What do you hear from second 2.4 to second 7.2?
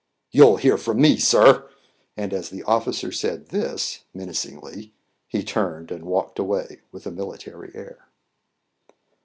the officer said this, menacingly, he turned and walked away with a